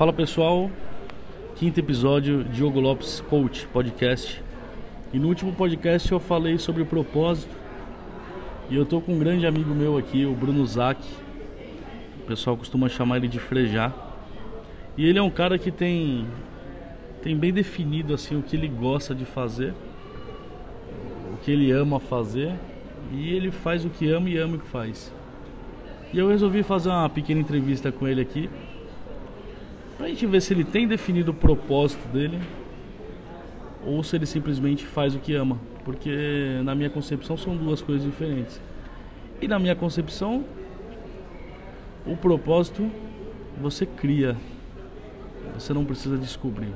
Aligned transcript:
Fala 0.00 0.14
pessoal, 0.14 0.70
quinto 1.56 1.78
episódio 1.78 2.42
Diogo 2.42 2.80
Lopes 2.80 3.20
Coach 3.28 3.66
Podcast. 3.66 4.42
E 5.12 5.18
no 5.18 5.28
último 5.28 5.52
podcast 5.52 6.10
eu 6.10 6.18
falei 6.18 6.56
sobre 6.56 6.80
o 6.80 6.86
propósito. 6.86 7.54
E 8.70 8.76
eu 8.76 8.86
tô 8.86 9.02
com 9.02 9.12
um 9.12 9.18
grande 9.18 9.46
amigo 9.46 9.74
meu 9.74 9.98
aqui, 9.98 10.24
o 10.24 10.32
Bruno 10.32 10.66
Zac. 10.66 11.06
O 12.18 12.26
pessoal 12.26 12.56
costuma 12.56 12.88
chamar 12.88 13.18
ele 13.18 13.28
de 13.28 13.38
Frejá. 13.38 13.92
E 14.96 15.04
ele 15.04 15.18
é 15.18 15.22
um 15.22 15.28
cara 15.28 15.58
que 15.58 15.70
tem 15.70 16.26
tem 17.22 17.36
bem 17.36 17.52
definido 17.52 18.14
assim 18.14 18.38
o 18.38 18.42
que 18.42 18.56
ele 18.56 18.68
gosta 18.68 19.14
de 19.14 19.26
fazer, 19.26 19.74
o 21.34 21.36
que 21.44 21.50
ele 21.50 21.70
ama 21.72 22.00
fazer, 22.00 22.54
e 23.12 23.34
ele 23.34 23.50
faz 23.50 23.84
o 23.84 23.90
que 23.90 24.10
ama 24.10 24.30
e 24.30 24.38
ama 24.38 24.56
o 24.56 24.60
que 24.60 24.66
faz. 24.66 25.12
E 26.10 26.18
eu 26.18 26.26
resolvi 26.26 26.62
fazer 26.62 26.88
uma 26.88 27.10
pequena 27.10 27.42
entrevista 27.42 27.92
com 27.92 28.08
ele 28.08 28.22
aqui 28.22 28.48
Pra 30.00 30.08
gente 30.08 30.24
ver 30.24 30.40
se 30.40 30.54
ele 30.54 30.64
tem 30.64 30.88
definido 30.88 31.30
o 31.30 31.34
propósito 31.34 32.08
dele 32.08 32.40
ou 33.84 34.02
se 34.02 34.16
ele 34.16 34.24
simplesmente 34.24 34.86
faz 34.86 35.14
o 35.14 35.18
que 35.18 35.34
ama. 35.34 35.58
Porque 35.84 36.58
na 36.64 36.74
minha 36.74 36.88
concepção 36.88 37.36
são 37.36 37.54
duas 37.54 37.82
coisas 37.82 38.02
diferentes. 38.02 38.58
E 39.42 39.46
na 39.46 39.58
minha 39.58 39.76
concepção, 39.76 40.42
o 42.06 42.16
propósito 42.16 42.90
você 43.60 43.84
cria. 43.84 44.38
Você 45.52 45.74
não 45.74 45.84
precisa 45.84 46.16
descobrir. 46.16 46.72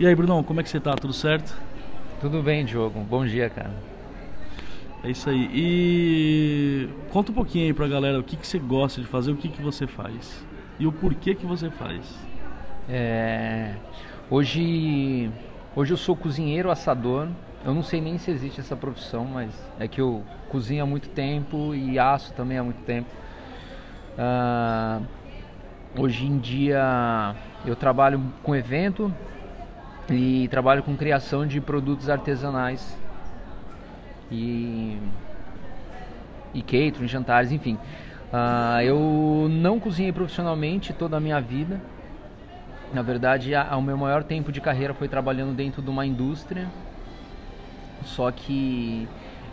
E 0.00 0.08
aí, 0.08 0.14
Brunão, 0.16 0.42
como 0.42 0.58
é 0.58 0.64
que 0.64 0.68
você 0.68 0.80
tá? 0.80 0.96
Tudo 0.96 1.12
certo? 1.12 1.56
Tudo 2.20 2.42
bem, 2.42 2.64
Diogo. 2.64 2.98
Bom 3.08 3.24
dia, 3.24 3.48
cara. 3.48 3.76
É 5.04 5.10
isso 5.12 5.30
aí. 5.30 5.48
E 5.54 6.88
conta 7.12 7.30
um 7.30 7.34
pouquinho 7.36 7.66
aí 7.66 7.72
pra 7.72 7.86
galera 7.86 8.18
o 8.18 8.24
que, 8.24 8.36
que 8.36 8.44
você 8.48 8.58
gosta 8.58 9.00
de 9.00 9.06
fazer, 9.06 9.30
o 9.30 9.36
que, 9.36 9.48
que 9.48 9.62
você 9.62 9.86
faz 9.86 10.50
e 10.80 10.86
o 10.86 10.92
porquê 10.92 11.34
que 11.34 11.44
você 11.44 11.70
faz. 11.70 12.02
É, 12.88 13.74
hoje, 14.30 15.30
hoje 15.76 15.92
eu 15.92 15.96
sou 15.96 16.16
cozinheiro 16.16 16.70
assador. 16.70 17.28
Eu 17.62 17.74
não 17.74 17.82
sei 17.82 18.00
nem 18.00 18.16
se 18.16 18.30
existe 18.30 18.60
essa 18.60 18.74
profissão, 18.74 19.26
mas 19.26 19.50
é 19.78 19.86
que 19.86 20.00
eu 20.00 20.24
cozinho 20.48 20.82
há 20.82 20.86
muito 20.86 21.10
tempo 21.10 21.74
e 21.74 21.98
aço 21.98 22.32
também 22.32 22.56
há 22.56 22.64
muito 22.64 22.82
tempo. 22.84 23.10
Uh, 24.16 25.06
hoje 25.98 26.26
em 26.26 26.38
dia 26.38 27.36
eu 27.66 27.76
trabalho 27.76 28.22
com 28.42 28.56
evento 28.56 29.14
e 30.08 30.48
trabalho 30.48 30.82
com 30.82 30.96
criação 30.96 31.46
de 31.46 31.60
produtos 31.60 32.08
artesanais 32.08 32.96
e, 34.32 34.96
e 36.54 36.62
catering, 36.62 37.06
jantares, 37.06 37.52
enfim. 37.52 37.78
Uh, 38.32 38.80
eu 38.82 39.48
não 39.50 39.80
cozinhei 39.80 40.12
profissionalmente 40.12 40.92
toda 40.92 41.16
a 41.16 41.20
minha 41.20 41.40
vida. 41.40 41.80
Na 42.92 43.02
verdade, 43.02 43.54
a, 43.54 43.72
a, 43.72 43.76
o 43.76 43.82
meu 43.82 43.96
maior 43.96 44.22
tempo 44.22 44.52
de 44.52 44.60
carreira 44.60 44.94
foi 44.94 45.08
trabalhando 45.08 45.54
dentro 45.54 45.82
de 45.82 45.90
uma 45.90 46.06
indústria. 46.06 46.68
Só 48.04 48.30
que 48.30 49.08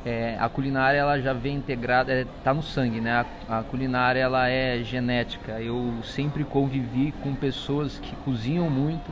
é, 0.06 0.38
a 0.40 0.48
culinária 0.48 0.98
ela 0.98 1.20
já 1.20 1.34
vem 1.34 1.56
integrada, 1.56 2.22
está 2.22 2.52
é, 2.52 2.54
no 2.54 2.62
sangue, 2.62 3.02
né? 3.02 3.26
A, 3.50 3.60
a, 3.60 3.64
culinária 3.64 4.20
ela 4.20 4.48
é 4.48 4.82
genética. 4.84 5.60
Eu 5.60 5.96
sempre 6.04 6.44
convivi 6.44 7.12
com 7.24 7.36
pessoas 7.36 8.00
que 8.00 8.16
cozinham 8.18 8.70
muito, 8.70 9.12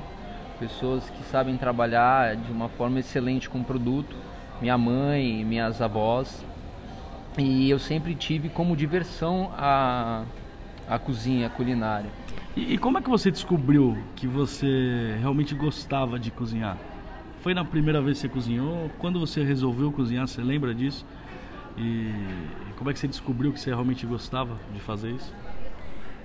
pessoas 0.59 1.09
que 1.09 1.23
sabem 1.23 1.57
trabalhar 1.57 2.35
de 2.35 2.51
uma 2.51 2.69
forma 2.69 2.99
excelente 2.99 3.49
com 3.49 3.59
o 3.59 3.63
produto. 3.63 4.15
Minha 4.61 4.77
mãe, 4.77 5.43
minhas 5.43 5.81
avós. 5.81 6.45
E 7.37 7.69
eu 7.69 7.77
sempre 7.77 8.15
tive 8.15 8.47
como 8.47 8.77
diversão 8.77 9.51
a, 9.57 10.23
a 10.87 10.97
cozinha, 10.97 11.47
a 11.47 11.49
culinária. 11.49 12.09
E, 12.55 12.73
e, 12.73 12.77
como 12.77 12.97
é 12.97 13.01
que 13.01 13.09
você 13.09 13.29
descobriu 13.29 13.97
que 14.15 14.25
você 14.25 15.17
realmente 15.19 15.53
gostava 15.53 16.17
de 16.17 16.31
cozinhar? 16.31 16.77
Foi 17.41 17.53
na 17.53 17.65
primeira 17.65 18.01
vez 18.01 18.17
que 18.17 18.21
você 18.21 18.29
cozinhou? 18.29 18.89
Quando 18.97 19.19
você 19.19 19.43
resolveu 19.43 19.91
cozinhar, 19.91 20.27
você 20.27 20.41
lembra 20.41 20.73
disso? 20.73 21.05
E, 21.77 21.81
e 21.81 22.73
como 22.77 22.89
é 22.89 22.93
que 22.93 22.99
você 22.99 23.07
descobriu 23.07 23.51
que 23.51 23.59
você 23.59 23.69
realmente 23.69 24.05
gostava 24.05 24.57
de 24.73 24.79
fazer 24.79 25.11
isso? 25.11 25.33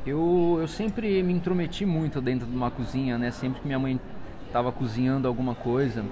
Eu, 0.06 0.58
eu 0.60 0.68
sempre 0.68 1.22
me 1.24 1.32
intrometi 1.32 1.84
muito 1.84 2.20
dentro 2.20 2.46
de 2.46 2.54
uma 2.54 2.70
cozinha, 2.70 3.18
né? 3.18 3.32
Sempre 3.32 3.60
que 3.60 3.66
minha 3.66 3.78
mãe 3.78 4.00
estava 4.46 4.70
cozinhando 4.70 5.26
alguma 5.26 5.54
coisa, 5.54 6.04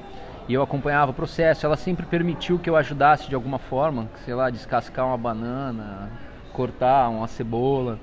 e 0.48 0.54
eu 0.54 0.62
acompanhava 0.62 1.10
o 1.10 1.14
processo. 1.14 1.66
Ela 1.66 1.76
sempre 1.76 2.06
permitiu 2.06 2.58
que 2.58 2.70
eu 2.70 2.76
ajudasse 2.76 3.28
de 3.28 3.34
alguma 3.34 3.58
forma, 3.58 4.08
sei 4.24 4.34
lá, 4.34 4.48
descascar 4.48 5.06
uma 5.06 5.18
banana, 5.18 6.10
cortar 6.52 7.08
uma 7.10 7.28
cebola. 7.28 7.98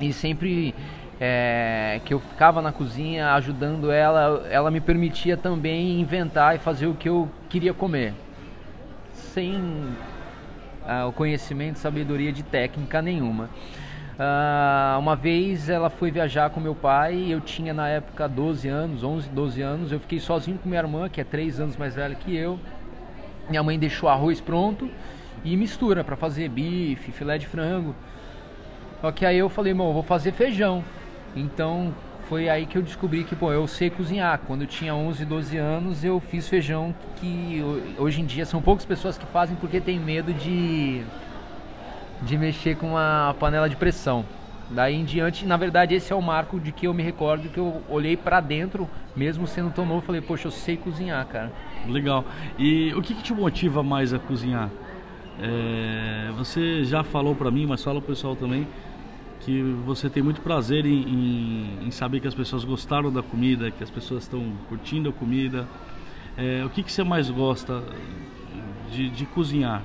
E 0.00 0.12
sempre 0.12 0.74
é, 1.20 2.00
que 2.04 2.12
eu 2.12 2.18
ficava 2.18 2.60
na 2.60 2.72
cozinha 2.72 3.32
ajudando 3.34 3.90
ela, 3.90 4.46
ela 4.50 4.70
me 4.70 4.80
permitia 4.80 5.36
também 5.36 6.00
inventar 6.00 6.56
e 6.56 6.58
fazer 6.58 6.86
o 6.86 6.94
que 6.94 7.08
eu 7.08 7.28
queria 7.48 7.72
comer, 7.72 8.12
sem 9.12 9.94
ah, 10.84 11.06
o 11.06 11.12
conhecimento, 11.12 11.78
sabedoria 11.78 12.32
de 12.32 12.42
técnica 12.42 13.00
nenhuma. 13.00 13.48
Uh, 14.14 14.98
uma 14.98 15.16
vez 15.16 15.68
ela 15.68 15.90
foi 15.90 16.08
viajar 16.08 16.48
com 16.50 16.60
meu 16.60 16.74
pai, 16.74 17.26
eu 17.28 17.40
tinha 17.40 17.74
na 17.74 17.88
época 17.88 18.28
12 18.28 18.68
anos, 18.68 19.02
11, 19.02 19.28
12 19.28 19.60
anos, 19.60 19.92
eu 19.92 19.98
fiquei 19.98 20.20
sozinho 20.20 20.56
com 20.56 20.68
minha 20.68 20.80
irmã, 20.80 21.08
que 21.08 21.20
é 21.20 21.24
3 21.24 21.58
anos 21.58 21.76
mais 21.76 21.96
velha 21.96 22.14
que 22.14 22.34
eu. 22.36 22.58
Minha 23.48 23.62
mãe 23.62 23.76
deixou 23.76 24.08
arroz 24.08 24.40
pronto 24.40 24.88
e 25.44 25.56
mistura 25.56 26.04
para 26.04 26.14
fazer 26.14 26.48
bife, 26.48 27.10
filé 27.10 27.38
de 27.38 27.46
frango. 27.46 27.94
Só 29.00 29.10
que 29.10 29.26
aí 29.26 29.36
eu 29.36 29.48
falei, 29.48 29.72
irmão, 29.72 29.92
vou 29.92 30.02
fazer 30.02 30.32
feijão. 30.32 30.84
Então 31.34 31.92
foi 32.28 32.48
aí 32.48 32.66
que 32.66 32.78
eu 32.78 32.82
descobri 32.82 33.24
que, 33.24 33.34
pô, 33.34 33.52
eu 33.52 33.66
sei 33.66 33.90
cozinhar. 33.90 34.40
Quando 34.46 34.62
eu 34.62 34.68
tinha 34.68 34.94
11, 34.94 35.24
12 35.24 35.56
anos, 35.56 36.04
eu 36.04 36.20
fiz 36.20 36.48
feijão 36.48 36.94
que 37.16 37.60
hoje 37.98 38.22
em 38.22 38.24
dia 38.24 38.46
são 38.46 38.62
poucas 38.62 38.86
pessoas 38.86 39.18
que 39.18 39.26
fazem 39.26 39.56
porque 39.56 39.80
tem 39.80 39.98
medo 39.98 40.32
de 40.32 41.02
de 42.24 42.38
mexer 42.38 42.76
com 42.76 42.90
uma 42.90 43.34
panela 43.38 43.68
de 43.68 43.76
pressão. 43.76 44.24
Daí 44.70 44.94
em 44.94 45.04
diante, 45.04 45.44
na 45.44 45.56
verdade, 45.56 45.94
esse 45.94 46.12
é 46.12 46.16
o 46.16 46.22
marco 46.22 46.58
de 46.58 46.72
que 46.72 46.86
eu 46.86 46.94
me 46.94 47.02
recordo 47.02 47.48
que 47.48 47.58
eu 47.58 47.82
olhei 47.88 48.16
para 48.16 48.40
dentro, 48.40 48.88
mesmo 49.14 49.46
sendo 49.46 49.70
tão 49.70 49.84
novo, 49.84 50.00
falei, 50.00 50.20
poxa, 50.20 50.48
eu 50.48 50.50
sei 50.50 50.76
cozinhar, 50.76 51.24
cara. 51.26 51.52
Legal. 51.86 52.24
E 52.58 52.92
o 52.94 53.02
que, 53.02 53.14
que 53.14 53.22
te 53.22 53.34
motiva 53.34 53.82
mais 53.82 54.14
a 54.14 54.18
cozinhar? 54.18 54.70
É, 55.38 56.30
você 56.36 56.84
já 56.84 57.04
falou 57.04 57.34
para 57.34 57.50
mim, 57.50 57.66
mas 57.66 57.82
fala 57.84 57.98
o 57.98 58.02
pessoal 58.02 58.34
também, 58.34 58.66
que 59.40 59.60
você 59.84 60.08
tem 60.08 60.22
muito 60.22 60.40
prazer 60.40 60.86
em, 60.86 61.02
em, 61.02 61.86
em, 61.86 61.90
saber 61.90 62.20
que 62.20 62.26
as 62.26 62.34
pessoas 62.34 62.64
gostaram 62.64 63.12
da 63.12 63.22
comida, 63.22 63.70
que 63.70 63.82
as 63.82 63.90
pessoas 63.90 64.22
estão 64.22 64.52
curtindo 64.68 65.10
a 65.10 65.12
comida. 65.12 65.66
É, 66.36 66.64
o 66.64 66.70
que, 66.70 66.82
que 66.82 66.90
você 66.90 67.04
mais 67.04 67.28
gosta 67.28 67.82
de, 68.90 69.10
de 69.10 69.26
cozinhar? 69.26 69.82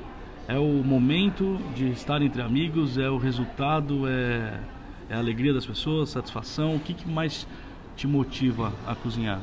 É 0.50 0.58
o 0.58 0.84
momento 0.84 1.60
de 1.76 1.92
estar 1.92 2.24
entre 2.24 2.42
amigos, 2.42 2.98
é 2.98 3.08
o 3.08 3.20
resultado, 3.20 4.10
é, 4.10 4.60
é 5.08 5.14
a 5.14 5.20
alegria 5.20 5.54
das 5.54 5.64
pessoas, 5.64 6.10
satisfação. 6.10 6.76
O 6.76 6.80
que, 6.80 6.92
que 6.92 7.08
mais 7.08 7.46
te 7.96 8.08
motiva 8.08 8.74
a 8.88 8.96
cozinhar? 8.96 9.42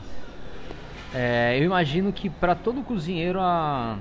É, 1.15 1.57
eu 1.61 1.65
imagino 1.65 2.13
que 2.13 2.29
para 2.29 2.57
todo 2.57 2.83
cozinheiro 2.83 3.39
a, 3.41 3.99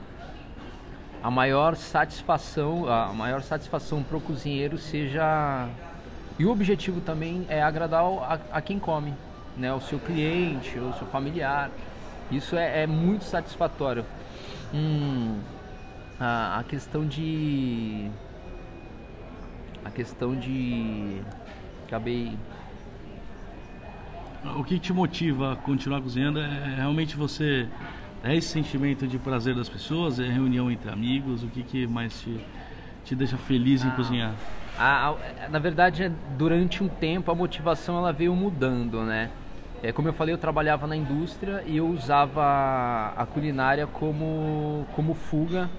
a 1.21 1.29
maior 1.29 1.75
satisfação, 1.75 2.89
a 2.89 3.13
maior 3.13 3.43
satisfação 3.43 4.01
para 4.01 4.17
o 4.17 4.21
cozinheiro 4.21 4.79
seja 4.79 5.69
e 6.39 6.45
o 6.45 6.51
objetivo 6.51 7.01
também 7.01 7.45
é 7.47 7.61
agradar 7.61 8.03
a, 8.03 8.39
a 8.51 8.61
quem 8.61 8.79
come, 8.79 9.13
né, 9.55 9.71
o 9.71 9.79
seu 9.79 9.99
cliente, 9.99 10.79
o 10.79 10.91
seu 10.93 11.05
familiar. 11.05 11.69
Isso 12.31 12.55
é, 12.55 12.81
é 12.81 12.87
muito 12.87 13.25
satisfatório. 13.25 14.03
Hum, 14.73 15.37
a, 16.19 16.59
a 16.59 16.63
questão 16.63 17.05
de 17.05 18.09
a 19.83 19.91
questão 19.91 20.35
de 20.35 21.21
acabei. 21.85 22.37
O 24.57 24.63
que 24.63 24.77
te 24.79 24.93
motiva 24.93 25.53
a 25.53 25.55
continuar 25.55 26.01
cozinhando 26.01 26.39
é 26.39 26.75
realmente 26.77 27.15
você 27.15 27.67
é 28.23 28.35
esse 28.35 28.47
sentimento 28.47 29.07
de 29.07 29.17
prazer 29.17 29.55
das 29.55 29.69
pessoas 29.69 30.19
é 30.19 30.23
reunião 30.23 30.71
entre 30.71 30.89
amigos 30.89 31.43
o 31.43 31.47
que 31.47 31.63
que 31.63 31.87
mais 31.87 32.21
te, 32.21 32.39
te 33.03 33.15
deixa 33.15 33.37
feliz 33.37 33.83
em 33.83 33.89
ah, 33.89 33.91
cozinhar? 33.91 34.33
a, 34.77 35.09
a, 35.09 35.49
na 35.49 35.59
verdade 35.59 36.11
durante 36.37 36.83
um 36.83 36.87
tempo 36.87 37.31
a 37.31 37.35
motivação 37.35 37.97
ela 37.97 38.11
veio 38.11 38.35
mudando 38.35 39.03
né? 39.03 39.29
É, 39.83 39.91
como 39.91 40.07
eu 40.07 40.13
falei 40.13 40.33
eu 40.33 40.37
trabalhava 40.39 40.87
na 40.87 40.95
indústria 40.95 41.63
e 41.65 41.77
eu 41.77 41.87
usava 41.87 43.13
a 43.15 43.25
culinária 43.25 43.85
como 43.87 44.85
como 44.95 45.13
fuga 45.15 45.69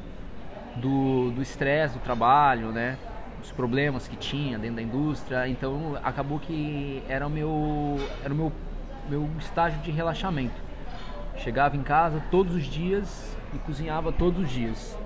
do 0.76 1.42
estresse 1.42 1.94
do, 1.94 2.00
do 2.00 2.04
trabalho, 2.04 2.70
né? 2.70 2.96
Os 3.42 3.52
problemas 3.52 4.08
que 4.08 4.16
tinha 4.16 4.58
dentro 4.58 4.76
da 4.76 4.82
indústria. 4.82 5.48
Então 5.48 5.98
acabou 6.02 6.38
que 6.38 7.02
era 7.08 7.26
o 7.26 7.30
meu, 7.30 7.98
era 8.24 8.32
o 8.32 8.36
meu, 8.36 8.52
meu 9.08 9.30
estágio 9.38 9.80
de 9.80 9.90
relaxamento. 9.90 10.66
Chegava 11.36 11.76
em 11.76 11.82
casa 11.82 12.22
todos 12.30 12.54
os 12.54 12.64
dias 12.64 13.36
e 13.54 13.58
cozinhava 13.58 14.10
todos 14.10 14.44
os 14.44 14.50
dias. 14.50 14.98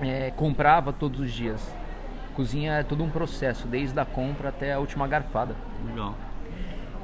É, 0.00 0.30
comprava 0.32 0.92
todos 0.92 1.20
os 1.20 1.32
dias. 1.32 1.74
Cozinha 2.34 2.72
é 2.74 2.82
todo 2.82 3.04
um 3.04 3.10
processo, 3.10 3.68
desde 3.68 3.98
a 4.00 4.04
compra 4.04 4.48
até 4.48 4.72
a 4.72 4.80
última 4.80 5.06
garfada. 5.06 5.54
Legal. 5.86 6.14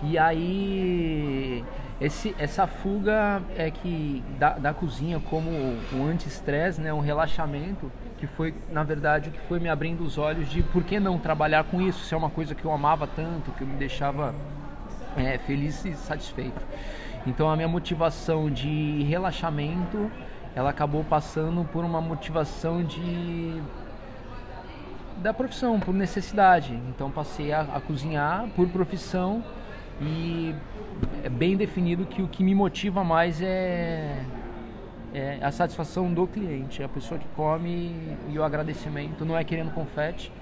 E 0.03 0.17
aí 0.19 1.65
esse, 2.01 2.35
essa 2.39 2.67
fuga 2.67 3.43
é 3.57 3.71
que 3.71 4.25
da, 4.39 4.55
da 4.55 4.73
cozinha 4.73 5.21
como 5.21 5.51
um 5.93 6.07
anti-estresse, 6.07 6.81
né, 6.81 6.93
um 6.93 7.01
relaxamento, 7.01 7.93
que 8.17 8.27
foi 8.27 8.55
na 8.71 8.83
verdade 8.83 9.29
o 9.29 9.33
que 9.33 9.41
foi 9.41 9.61
me 9.61 9.69
abrindo 9.69 10.03
os 10.03 10.17
olhos 10.17 10.49
de 10.49 10.63
por 10.63 10.83
que 10.83 10.99
não 10.99 11.19
trabalhar 11.19 11.65
com 11.65 11.81
isso, 11.81 12.05
se 12.05 12.15
é 12.15 12.17
uma 12.17 12.31
coisa 12.31 12.55
que 12.55 12.65
eu 12.65 12.73
amava 12.73 13.07
tanto, 13.07 13.51
que 13.53 13.65
me 13.65 13.77
deixava 13.77 14.35
é, 15.15 15.37
feliz 15.39 15.85
e 15.85 15.93
satisfeito. 15.93 16.61
Então 17.27 17.51
a 17.51 17.55
minha 17.55 17.69
motivação 17.69 18.51
de 18.51 19.03
relaxamento, 19.03 20.11
ela 20.55 20.71
acabou 20.71 21.05
passando 21.05 21.65
por 21.67 21.85
uma 21.85 22.01
motivação 22.01 22.83
de 22.83 23.63
da 25.19 25.35
profissão, 25.35 25.79
por 25.79 25.93
necessidade. 25.93 26.73
Então 26.89 27.11
passei 27.11 27.53
a, 27.53 27.61
a 27.61 27.81
cozinhar 27.81 28.49
por 28.57 28.67
profissão 28.69 29.45
e 30.01 30.55
é 31.23 31.29
bem 31.29 31.57
definido 31.57 32.07
que 32.07 32.23
o 32.23 32.29
que 32.29 32.43
me 32.43 32.55
motiva 32.55 33.05
mais 33.05 33.41
é, 33.43 34.25
é 35.13 35.39
a 35.43 35.51
satisfação 35.51 36.13
do 36.13 36.27
cliente, 36.27 36.81
é 36.81 36.85
a 36.85 36.89
pessoa 36.89 37.21
que 37.21 37.29
come 37.37 37.95
e 38.29 38.39
o 38.39 38.43
agradecimento. 38.43 39.25
Não 39.25 39.37
é 39.37 39.45
querendo 39.45 39.73
confete, 39.73 40.33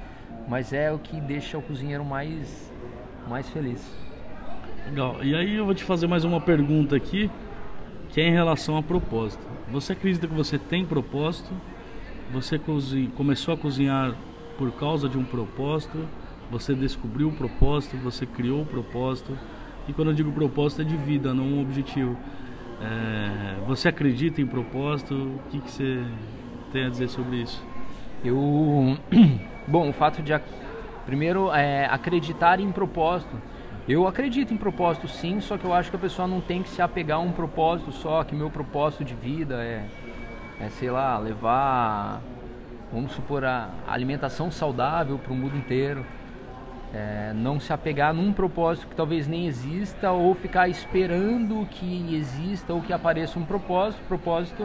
mas 0.47 0.73
é 0.73 0.93
o 0.93 0.99
que 0.99 1.21
deixa 1.21 1.59
o 1.59 1.63
cozinheiro 1.63 2.05
mais, 2.05 2.73
mais 3.29 3.49
feliz. 3.49 3.85
Legal. 4.87 5.23
E 5.23 5.35
aí 5.35 5.57
eu 5.57 5.65
vou 5.65 5.75
te 5.75 5.85
fazer 5.85 6.07
mais 6.07 6.25
uma 6.25 6.41
pergunta 6.41 6.95
aqui, 6.95 7.31
que 8.11 8.21
é 8.21 8.29
em 8.29 8.33
relação 8.33 8.77
a 8.77 8.83
propósito. 8.83 9.43
Você 9.71 9.93
acredita 9.93 10.27
que 10.27 10.35
você 10.35 10.59
tem 10.59 10.85
propósito? 10.85 11.53
Você 12.33 12.61
começou 13.17 13.55
a 13.55 13.57
cozinhar 13.57 14.15
por 14.57 14.71
causa 14.73 15.09
de 15.09 15.19
um 15.19 15.25
propósito? 15.25 16.07
Você 16.51 16.75
descobriu 16.75 17.29
o 17.29 17.33
propósito, 17.33 17.97
você 17.99 18.25
criou 18.25 18.63
o 18.63 18.67
propósito. 18.67 19.37
E 19.87 19.93
quando 19.93 20.09
eu 20.09 20.15
digo 20.15 20.33
propósito 20.33 20.83
é 20.83 20.85
de 20.85 20.97
vida, 20.97 21.35
não 21.35 21.45
um 21.45 21.63
objetivo. 21.63 22.17
É, 22.81 23.57
você 23.67 23.89
acredita 23.89 24.41
em 24.41 24.47
propósito? 24.47 25.15
O 25.15 25.51
que, 25.51 25.61
que 25.61 25.71
você 25.71 26.05
tem 26.73 26.87
a 26.87 26.89
dizer 26.89 27.09
sobre 27.09 27.43
isso? 27.43 27.63
Eu, 28.25 28.37
bom, 29.67 29.91
o 29.91 29.93
fato 29.93 30.23
de 30.23 30.33
primeiro 31.05 31.51
é, 31.53 31.87
acreditar 31.87 32.61
em 32.61 32.71
propósito. 32.71 33.37
Eu 33.89 34.07
acredito 34.07 34.53
em 34.53 34.57
propósito 34.57 35.09
sim, 35.09 35.41
só 35.41 35.57
que 35.57 35.65
eu 35.65 35.73
acho 35.73 35.89
que 35.89 35.97
a 35.97 35.99
pessoa 35.99 36.29
não 36.29 36.41
tem 36.41 36.63
que 36.63 36.69
se 36.69 36.83
apegar 36.83 37.17
a 37.19 37.21
um 37.21 37.33
propósito 37.33 37.91
só, 37.91 38.23
que 38.23 38.35
meu 38.35 38.51
propósito 38.51 39.03
de 39.03 39.15
vida 39.15 39.63
é, 39.63 39.87
é 40.61 40.69
sei 40.69 40.91
lá, 40.91 41.17
levar, 41.19 42.21
vamos 42.93 43.13
supor, 43.13 43.45
a 43.45 43.71
alimentação 43.87 44.51
saudável 44.51 45.19
para 45.19 45.33
o 45.33 45.37
mundo 45.37 45.57
inteiro. 45.57 46.05
É, 46.95 47.33
não 47.35 47.61
se 47.61 47.71
apegar 47.73 48.15
num 48.15 48.33
propósito 48.33 48.89
que 48.89 48.97
talvez 48.97 49.27
nem 49.27 49.47
exista 49.47 50.11
ou 50.11 50.35
ficar 50.35 50.69
esperando 50.69 51.67
que 51.71 52.15
exista 52.15 52.73
ou 52.73 52.81
que 52.81 52.93
apareça 52.93 53.39
um 53.39 53.45
propósito. 53.45 54.03
Propósito 54.09 54.65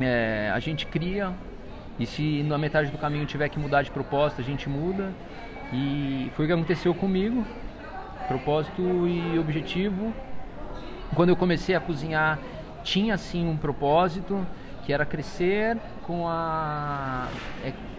é, 0.00 0.50
a 0.52 0.58
gente 0.58 0.86
cria 0.86 1.32
e 2.00 2.06
se 2.06 2.42
na 2.42 2.56
metade 2.56 2.90
do 2.90 2.96
caminho 2.96 3.26
tiver 3.26 3.48
que 3.50 3.58
mudar 3.58 3.82
de 3.82 3.90
propósito, 3.90 4.40
a 4.40 4.44
gente 4.44 4.68
muda. 4.68 5.12
E 5.70 6.32
foi 6.34 6.46
o 6.46 6.48
que 6.48 6.54
aconteceu 6.54 6.94
comigo. 6.94 7.44
Propósito 8.26 9.06
e 9.06 9.38
objetivo. 9.38 10.12
Quando 11.14 11.28
eu 11.28 11.36
comecei 11.36 11.74
a 11.74 11.80
cozinhar, 11.80 12.38
tinha 12.82 13.18
sim 13.18 13.46
um 13.46 13.56
propósito 13.56 14.46
que 14.84 14.92
era 14.94 15.04
crescer 15.04 15.76
com 16.06 16.26
a 16.26 17.28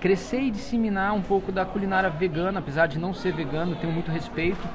crescer 0.01 0.41
e 0.41 0.51
disseminar 0.51 1.13
um 1.13 1.21
pouco 1.21 1.51
da 1.51 1.63
culinária 1.63 2.09
vegana, 2.09 2.59
apesar 2.59 2.87
de 2.87 2.99
não 2.99 3.13
ser 3.13 3.31
vegano, 3.31 3.75
tenho 3.75 3.93
muito 3.93 4.11
respeito, 4.11 4.67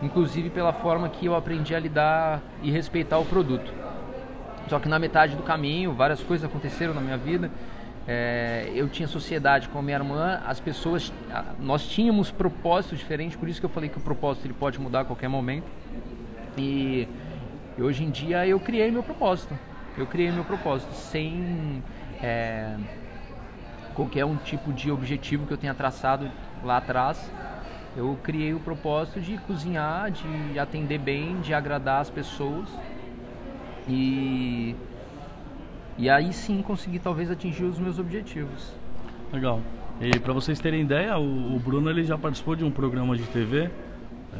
inclusive 0.00 0.50
pela 0.50 0.72
forma 0.72 1.08
que 1.08 1.26
eu 1.26 1.34
aprendi 1.34 1.74
a 1.74 1.80
lidar 1.80 2.40
e 2.62 2.70
respeitar 2.70 3.18
o 3.18 3.24
produto. 3.24 3.72
Só 4.68 4.78
que 4.78 4.88
na 4.88 4.98
metade 4.98 5.34
do 5.34 5.42
caminho, 5.42 5.92
várias 5.92 6.22
coisas 6.22 6.48
aconteceram 6.48 6.94
na 6.94 7.00
minha 7.00 7.16
vida. 7.16 7.50
É, 8.06 8.70
eu 8.74 8.88
tinha 8.88 9.08
sociedade 9.08 9.68
com 9.68 9.78
a 9.78 9.82
minha 9.82 9.96
irmã, 9.96 10.40
as 10.46 10.60
pessoas, 10.60 11.12
nós 11.58 11.86
tínhamos 11.86 12.30
propósitos 12.30 12.98
diferentes, 12.98 13.36
por 13.36 13.48
isso 13.48 13.58
que 13.58 13.66
eu 13.66 13.70
falei 13.70 13.88
que 13.88 13.98
o 13.98 14.00
propósito 14.00 14.46
ele 14.46 14.54
pode 14.54 14.78
mudar 14.78 15.00
a 15.00 15.04
qualquer 15.04 15.28
momento. 15.28 15.66
E, 16.56 17.08
e 17.76 17.82
hoje 17.82 18.04
em 18.04 18.10
dia 18.10 18.46
eu 18.46 18.60
criei 18.60 18.90
meu 18.90 19.02
propósito 19.02 19.54
eu 20.00 20.06
criei 20.06 20.30
meu 20.30 20.44
propósito 20.44 20.92
sem 20.94 21.82
é, 22.22 22.76
qualquer 23.98 24.24
um 24.24 24.36
tipo 24.36 24.72
de 24.72 24.92
objetivo 24.92 25.44
que 25.44 25.52
eu 25.52 25.58
tenha 25.58 25.74
traçado 25.74 26.30
lá 26.62 26.76
atrás. 26.76 27.18
Eu 27.96 28.16
criei 28.22 28.54
o 28.54 28.60
propósito 28.60 29.20
de 29.20 29.36
cozinhar, 29.38 30.12
de 30.12 30.56
atender 30.56 30.98
bem, 30.98 31.40
de 31.40 31.52
agradar 31.52 32.00
as 32.00 32.08
pessoas 32.08 32.68
e 33.88 34.76
e 35.98 36.08
aí 36.08 36.32
sim 36.32 36.62
conseguir 36.62 37.00
talvez 37.00 37.28
atingir 37.28 37.64
os 37.64 37.76
meus 37.76 37.98
objetivos. 37.98 38.72
Legal. 39.32 39.60
E 40.00 40.16
para 40.20 40.32
vocês 40.32 40.60
terem 40.60 40.82
ideia, 40.82 41.18
o, 41.18 41.56
o, 41.56 41.58
Bruno 41.58 41.90
ele 41.90 42.04
já 42.04 42.16
participou 42.16 42.54
de 42.54 42.64
um 42.64 42.70
programa 42.70 43.16
de 43.16 43.24
TV 43.24 43.68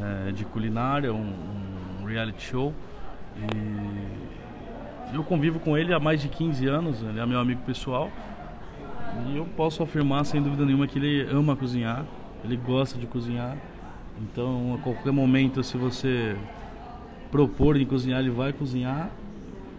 é, 0.01 0.31
de 0.31 0.45
culinária, 0.45 1.13
um, 1.13 1.33
um 2.01 2.05
reality 2.05 2.41
show 2.41 2.73
e 3.35 5.15
eu 5.17 5.21
convivo 5.21 5.59
com 5.59 5.77
ele 5.77 5.93
há 5.93 5.99
mais 5.99 6.21
de 6.21 6.29
15 6.29 6.65
anos, 6.65 7.01
ele 7.01 7.19
é 7.19 7.25
meu 7.25 7.39
amigo 7.39 7.61
pessoal. 7.63 8.09
E 9.27 9.37
eu 9.37 9.45
posso 9.57 9.83
afirmar 9.83 10.25
sem 10.25 10.41
dúvida 10.41 10.65
nenhuma 10.65 10.87
que 10.87 10.97
ele 10.97 11.21
ama 11.31 11.55
cozinhar, 11.55 12.05
ele 12.43 12.55
gosta 12.55 12.97
de 12.97 13.05
cozinhar. 13.05 13.57
Então, 14.21 14.75
a 14.75 14.77
qualquer 14.83 15.11
momento, 15.11 15.63
se 15.63 15.77
você 15.77 16.35
propor 17.31 17.77
em 17.77 17.85
cozinhar, 17.85 18.19
ele 18.19 18.29
vai 18.29 18.51
cozinhar, 18.51 19.09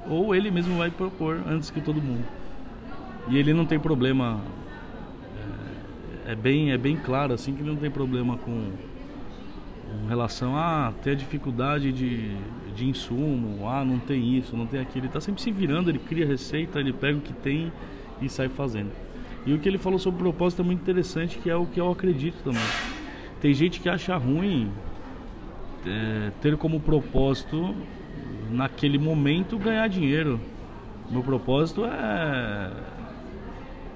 ou 0.09 0.35
ele 0.35 0.51
mesmo 0.51 0.77
vai 0.77 0.91
propor 0.91 1.43
antes 1.47 1.71
que 1.71 1.81
todo 1.81 2.01
mundo. 2.01 2.25
E 3.29 3.37
ele 3.37 3.53
não 3.53 3.67
tem 3.67 3.79
problema, 3.79 4.41
é, 6.27 6.33
é 6.33 6.35
bem, 6.35 6.73
é 6.73 6.79
bem 6.79 6.97
claro 6.97 7.35
assim 7.35 7.55
que 7.55 7.61
ele 7.61 7.71
não 7.71 7.77
tem 7.77 7.91
problema 7.91 8.37
com, 8.39 8.71
com 9.91 10.07
relação 10.09 10.57
a 10.57 10.93
ter 11.03 11.11
a 11.11 11.15
dificuldade 11.15 11.93
de 11.93 12.35
de 12.81 12.89
insumo, 12.89 13.69
ah, 13.69 13.85
não 13.85 13.99
tem 13.99 14.37
isso, 14.37 14.57
não 14.57 14.67
tem 14.67 14.81
aquilo. 14.81 15.01
Ele 15.01 15.07
está 15.09 15.21
sempre 15.21 15.43
se 15.43 15.51
virando, 15.51 15.91
ele 15.91 15.99
cria 15.99 16.27
receita, 16.27 16.81
ele 16.81 16.93
pega 16.93 17.19
o 17.19 17.21
que 17.21 17.33
tem 17.33 17.73
e 18.21 18.29
sai 18.29 18.49
fazendo. 18.49 18.91
E 19.47 19.55
o 19.55 19.59
que 19.59 19.69
ele 19.69 19.79
falou 19.79 19.99
sobre 19.99 20.21
propósito 20.21 20.63
é 20.63 20.65
muito 20.65 20.81
interessante, 20.81 21.39
que 21.39 21.49
é 21.49 21.57
o 21.57 21.67
que 21.67 21.81
eu 21.81 21.91
acredito 21.91 22.43
também. 22.43 22.63
Tem 23.41 23.55
gente 23.55 23.81
que 23.81 23.89
acha 23.89 24.17
ruim 24.17 24.71
é, 25.87 26.31
ter 26.43 26.57
como 26.57 26.79
propósito, 26.79 27.75
naquele 28.51 28.99
momento, 28.99 29.59
ganhar 29.59 29.89
dinheiro. 29.89 30.39
Meu 31.11 31.23
propósito 31.23 31.85
é 31.85 32.71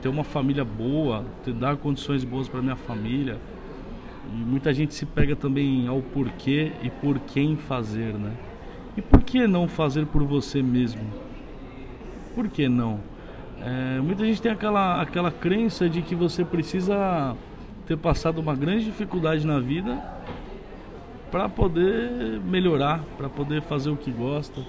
ter 0.01 0.09
uma 0.09 0.25
família 0.25 0.65
boa, 0.65 1.25
ter, 1.45 1.53
dar 1.53 1.77
condições 1.77 2.25
boas 2.25 2.49
para 2.49 2.61
minha 2.63 2.77
família. 2.77 3.39
E 4.33 4.37
muita 4.37 4.73
gente 4.73 4.95
se 4.95 5.05
pega 5.05 5.37
também 5.37 5.87
ao 5.87 6.01
porquê 6.01 6.73
e 6.83 6.89
por 6.89 7.19
quem 7.19 7.57
fazer, 7.57 8.15
né? 8.15 8.33
E 8.97 9.03
por 9.03 9.23
que 9.23 9.47
não 9.47 9.69
fazer 9.69 10.07
por 10.07 10.23
você 10.25 10.63
mesmo? 10.63 11.03
Por 12.35 12.49
que 12.49 12.69
não? 12.69 13.01
É, 13.65 13.99
muita 13.99 14.27
gente 14.27 14.43
tem 14.43 14.53
aquela, 14.53 15.01
aquela 15.01 15.31
crença 15.31 15.89
de 15.89 16.03
que 16.03 16.15
você 16.15 16.45
precisa 16.45 17.35
ter 17.87 17.97
passado 17.97 18.39
uma 18.39 18.55
grande 18.55 18.85
dificuldade 18.85 19.47
na 19.47 19.59
vida 19.59 19.99
para 21.31 21.49
poder 21.49 22.41
melhorar, 22.45 23.01
para 23.17 23.29
poder 23.31 23.63
fazer 23.63 23.89
o 23.89 23.97
que 23.97 24.11
gosta. 24.11 24.61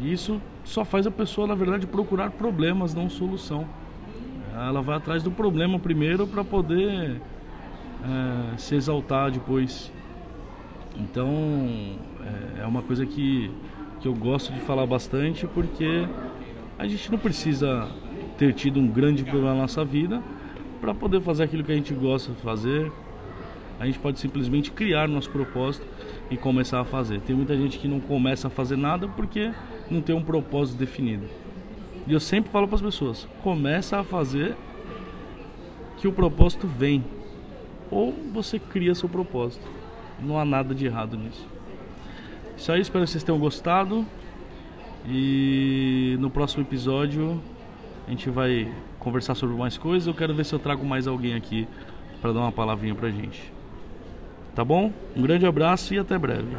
E, 0.00 0.12
isso 0.12 0.40
só 0.64 0.84
faz 0.84 1.04
a 1.04 1.10
pessoa, 1.10 1.48
na 1.48 1.54
verdade, 1.54 1.84
procurar 1.86 2.30
problemas, 2.30 2.94
não 2.94 3.10
solução. 3.10 3.66
Ela 4.54 4.80
vai 4.82 4.96
atrás 4.96 5.22
do 5.22 5.32
problema 5.32 5.80
primeiro 5.80 6.28
para 6.28 6.44
poder 6.44 7.20
é, 8.04 8.56
se 8.56 8.76
exaltar 8.76 9.32
depois. 9.32 9.92
Então 10.96 11.28
é, 12.58 12.62
é 12.62 12.66
uma 12.66 12.82
coisa 12.82 13.04
que, 13.04 13.50
que 14.00 14.06
eu 14.06 14.14
gosto 14.14 14.52
de 14.52 14.60
falar 14.60 14.86
bastante 14.86 15.46
porque 15.46 16.06
a 16.82 16.88
gente 16.88 17.12
não 17.12 17.18
precisa 17.18 17.88
ter 18.36 18.52
tido 18.54 18.80
um 18.80 18.88
grande 18.88 19.22
problema 19.22 19.54
na 19.54 19.60
nossa 19.62 19.84
vida 19.84 20.20
para 20.80 20.92
poder 20.92 21.20
fazer 21.20 21.44
aquilo 21.44 21.62
que 21.62 21.70
a 21.70 21.76
gente 21.76 21.94
gosta 21.94 22.32
de 22.32 22.40
fazer. 22.40 22.90
A 23.78 23.86
gente 23.86 24.00
pode 24.00 24.18
simplesmente 24.18 24.72
criar 24.72 25.06
nosso 25.06 25.30
propósito 25.30 25.86
e 26.28 26.36
começar 26.36 26.80
a 26.80 26.84
fazer. 26.84 27.20
Tem 27.20 27.36
muita 27.36 27.56
gente 27.56 27.78
que 27.78 27.86
não 27.86 28.00
começa 28.00 28.48
a 28.48 28.50
fazer 28.50 28.74
nada 28.74 29.06
porque 29.06 29.52
não 29.88 30.00
tem 30.00 30.12
um 30.12 30.24
propósito 30.24 30.76
definido. 30.76 31.24
E 32.04 32.12
eu 32.12 32.18
sempre 32.18 32.50
falo 32.50 32.66
para 32.66 32.74
as 32.74 32.82
pessoas: 32.82 33.28
começa 33.44 34.00
a 34.00 34.02
fazer 34.02 34.56
que 35.98 36.08
o 36.08 36.12
propósito 36.12 36.66
vem. 36.66 37.04
Ou 37.92 38.12
você 38.32 38.58
cria 38.58 38.92
seu 38.96 39.08
propósito. 39.08 39.64
Não 40.20 40.36
há 40.36 40.44
nada 40.44 40.74
de 40.74 40.84
errado 40.84 41.16
nisso. 41.16 41.46
Isso 42.56 42.72
aí, 42.72 42.80
espero 42.80 43.04
que 43.04 43.10
vocês 43.12 43.22
tenham 43.22 43.38
gostado. 43.38 44.04
E 45.06 46.16
no 46.20 46.30
próximo 46.30 46.62
episódio 46.62 47.40
a 48.06 48.10
gente 48.10 48.30
vai 48.30 48.72
conversar 48.98 49.34
sobre 49.34 49.56
mais 49.56 49.76
coisas. 49.76 50.06
Eu 50.06 50.14
quero 50.14 50.34
ver 50.34 50.44
se 50.44 50.54
eu 50.54 50.58
trago 50.58 50.84
mais 50.84 51.06
alguém 51.06 51.34
aqui 51.34 51.66
para 52.20 52.32
dar 52.32 52.40
uma 52.40 52.52
palavrinha 52.52 52.94
pra 52.94 53.10
gente. 53.10 53.52
Tá 54.54 54.64
bom? 54.64 54.92
Um 55.16 55.22
grande 55.22 55.46
abraço 55.46 55.94
e 55.94 55.98
até 55.98 56.18
breve. 56.18 56.56